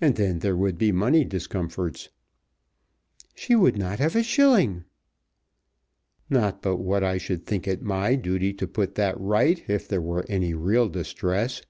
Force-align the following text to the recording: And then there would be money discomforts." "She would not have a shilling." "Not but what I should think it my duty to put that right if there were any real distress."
And 0.00 0.16
then 0.16 0.40
there 0.40 0.56
would 0.56 0.76
be 0.76 0.90
money 0.90 1.24
discomforts." 1.24 2.08
"She 3.36 3.54
would 3.54 3.78
not 3.78 4.00
have 4.00 4.16
a 4.16 4.24
shilling." 4.24 4.82
"Not 6.28 6.60
but 6.62 6.78
what 6.78 7.04
I 7.04 7.16
should 7.18 7.46
think 7.46 7.68
it 7.68 7.80
my 7.80 8.16
duty 8.16 8.52
to 8.54 8.66
put 8.66 8.96
that 8.96 9.16
right 9.20 9.62
if 9.70 9.86
there 9.86 10.02
were 10.02 10.26
any 10.28 10.52
real 10.52 10.88
distress." 10.88 11.62